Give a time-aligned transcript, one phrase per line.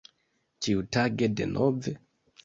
[0.67, 1.93] Ĉiutage denove?